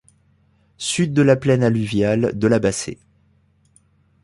Sud 0.79 1.13
de 1.13 1.21
la 1.21 1.35
plaine 1.35 1.61
alluviale 1.61 2.31
de 2.35 2.47
la 2.47 2.57
Bassée. 2.57 2.97